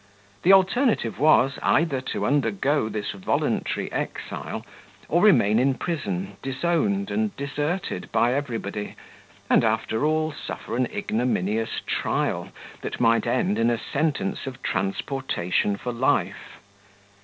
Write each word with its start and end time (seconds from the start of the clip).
The 0.41 0.51
alternative 0.51 1.19
was, 1.19 1.59
either 1.61 2.01
to 2.01 2.25
undergo 2.25 2.89
this 2.89 3.11
voluntary 3.11 3.91
exile, 3.91 4.65
or 5.07 5.21
remain 5.21 5.59
in 5.59 5.75
prison 5.75 6.37
disowned 6.41 7.11
and 7.11 7.35
deserted 7.37 8.11
by 8.11 8.33
everybody, 8.33 8.95
and, 9.47 9.63
after 9.63 10.03
all, 10.03 10.31
suffer 10.31 10.75
an 10.75 10.87
ignominious 10.87 11.81
trial, 11.85 12.49
that 12.81 12.99
might 12.99 13.27
end 13.27 13.59
in 13.59 13.69
a 13.69 13.77
sentence 13.77 14.47
of 14.47 14.63
transportation 14.63 15.77
for 15.77 15.91
life. 15.93 16.57